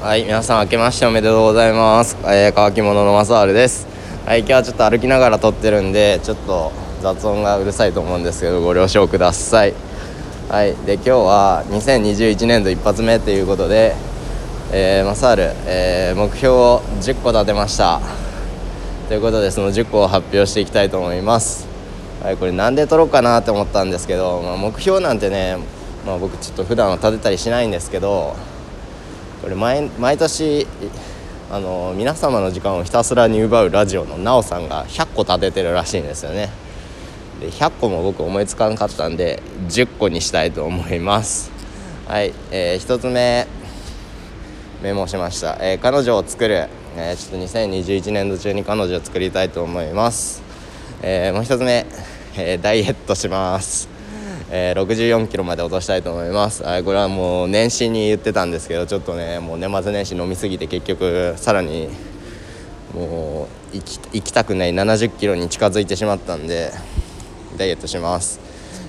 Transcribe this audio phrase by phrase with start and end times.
[0.00, 3.86] はい皆さん明けましておめでとうございます、えー、乾き物のマサールです。
[4.26, 9.72] はい今日はちょっと歩きながら撮ってるんでちょっと雑音がうるさいと思うんですけどご了承ください。
[10.50, 13.96] はいで今日は2021年度一発目ということで、
[14.70, 18.00] えー、マサール、えー、目標を10個立てました。
[19.08, 21.66] ということでその10個を発表していきたいと思います。
[22.22, 25.56] はいこれなんで撮ろうかなって思ったんですけど、まあ、目標なんてね
[26.06, 28.36] まあ、僕ちょっと普段は立てたりしないんですけど
[29.46, 30.66] これ毎毎年
[31.52, 36.50] あの皆様の時間をひたすらに奪うラジオのなおさんが100個立ててるらしいんですよね。
[37.38, 41.52] で100個も僕思いつかなかったんで10個にしたいと思います。
[42.08, 43.46] はい、えー、1つ目
[44.82, 50.42] メモしました、えー、彼女を作る、えー、ちょっと2021年度中に彼女を作りたいと思います、
[51.02, 51.86] えー、もう1つ目、
[52.36, 53.95] え、ダイエットします。
[54.48, 56.66] えー、64キロまで落としたいと思います。
[56.66, 61.88] あこれはもう年始に言ってたんですけどちょっとねもう年末年始飲みすぎて結局さらに
[62.94, 66.70] もう行きたくない70キロに近づいてしまったんで
[67.56, 68.38] ダイエットします。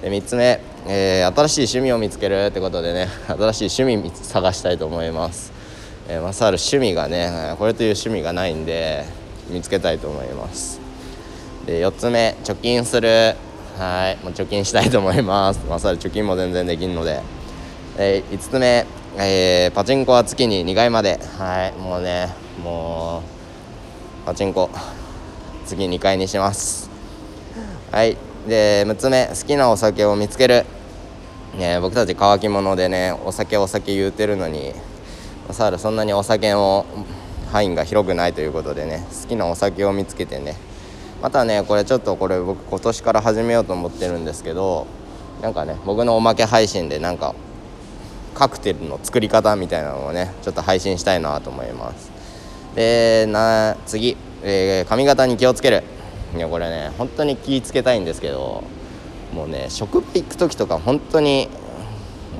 [0.00, 5.52] で3つ目、えー、新しい趣味を見つけるってことでね新しい趣味探したいと思います、
[6.08, 9.04] えー、マサール趣味がねこれという趣味がないんで
[9.50, 10.80] 見つけたいと思います。
[11.66, 13.36] で4つ目貯金する。
[13.78, 14.24] はい。
[14.24, 15.60] もう貯金したいと思います。
[15.68, 17.20] まあそれ貯金も全然できるので、
[17.96, 18.86] えー、5つ目、
[19.18, 21.18] えー、パチンコは月に2回まで。
[21.38, 21.72] はい。
[21.80, 22.28] もうね
[22.62, 23.22] も
[24.24, 24.70] うパチンコ
[25.66, 26.90] 次2回にします。
[27.90, 28.16] はい。
[28.46, 29.26] で6つ目。
[29.26, 30.64] 好きなお酒を見つける、
[31.56, 34.72] ね、僕たち乾き物でねお酒お酒言うてるのに
[35.50, 36.86] サールそんなにお酒の
[37.50, 40.56] 範囲が広くないということでね好きなお酒を見つけてね
[41.22, 44.88] またねこれちょっとこれ僕今年から始めようと思ってるんですけど
[45.40, 47.36] なんかね僕のおまけ配信でなんか
[48.34, 52.10] カクテルの作り方みたいなのをねちょっと配信したいなと思います。
[52.74, 55.84] でな次、えー、髪型に気をつける。
[56.34, 58.64] いやこれね本当に気ぃつけたいんですけど
[59.32, 61.48] もうね食行く時とか本当に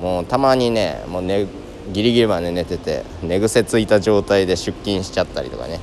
[0.01, 1.47] もうたまにねもうね
[1.93, 5.79] ギリギリまで寝てて寝癖ついた状態で出勤しちゃったりとかね。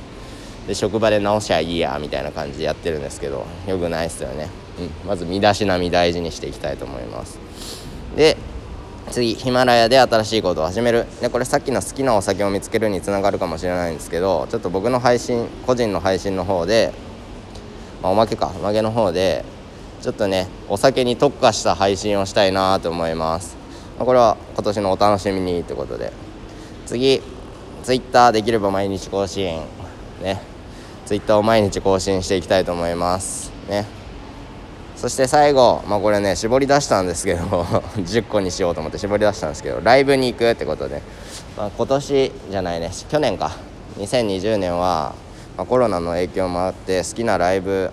[0.66, 4.48] で職場で直しゃいいやみたいな感じでやってるんですけどよくないですよね、
[4.78, 7.38] うん、まず身だしなみ大事にしていきたいと思います。
[8.16, 8.36] で
[9.10, 11.04] 次ヒマラヤで新しいことを始める。
[11.20, 16.92] でこれさっきの好きなお酒を見つけるにつながるかもしれないんですけどちょっと僕の配信個人の配信の方で、
[18.02, 18.52] まあ、おまけか。
[18.54, 19.44] おまけの方で
[20.00, 23.56] ちょっとねお酒に特化した配信をしたいなと思います、
[23.98, 26.12] まあ、これは今年のお楽しみにってことで。
[26.86, 27.20] 次
[27.82, 29.60] Twitter できれば毎日更新。
[30.22, 30.49] ね。
[31.10, 33.50] ツイッターを毎日更新していきたいと思います。
[33.68, 33.84] ね。
[34.94, 37.40] そして最後まあこれね絞り出したんですけど
[37.98, 41.02] 10個にしようと思って絞り出したんですけどライブに行くってことで、
[41.56, 42.92] まあ、今年じゃないね。
[43.08, 43.50] 去年か。
[43.98, 45.16] 2020年は、
[45.56, 47.90] まあ、コロナの影響もあって好きなライブ、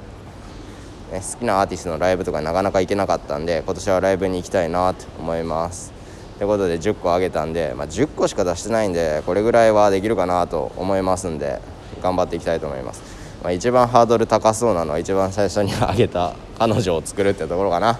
[1.12, 5.92] ね、好きなアーティストのライブとかなかなか行けなかったんで今年はライブに行きたいなと思います。
[6.38, 11.60] ということで10個あげたんで、まあ、10個しか出してないんでこれぐらいはできるかなと思いますんで。
[12.02, 13.02] 頑張っていきたいと思います、
[13.44, 18.00] まあ、一番ハードル高そうなのは一番最初に挙げた 彼女を作るってところかな。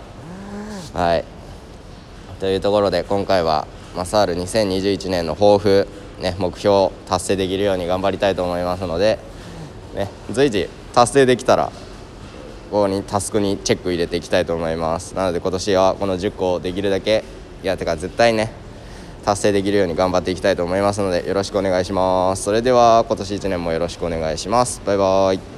[0.94, 1.24] はい。
[2.40, 5.88] というところで今回はマサール2021年の抱負
[6.20, 9.20] ね目標達成できるように頑張りたいと思いますので
[9.96, 11.72] ね随時達成できたら
[12.72, 15.16] ここにタスクにチェック入れていきたいと思います。
[15.16, 17.24] なので今年はこの10個をできるだけ
[17.64, 18.52] いやてか絶対ね
[19.28, 22.44] 達成できるように頑張っていきたいと思いますのでよろしくお願いします。
[22.44, 24.82] それでは今年1年もよろしくお願いします。
[24.86, 25.57] バイバイ。